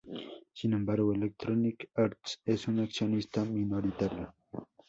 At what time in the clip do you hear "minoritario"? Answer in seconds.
3.45-4.33